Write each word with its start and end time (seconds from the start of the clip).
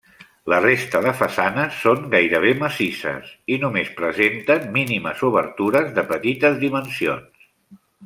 La 0.51 0.57
resta 0.61 1.01
de 1.05 1.11
façanes 1.19 1.77
són 1.81 2.07
gairebé 2.15 2.55
massisses, 2.63 3.29
i 3.57 3.59
només 3.67 3.93
presenten 4.01 4.69
mínimes 4.81 5.25
obertures 5.33 5.97
de 6.01 6.09
petites 6.15 6.63
dimensions. 6.69 7.51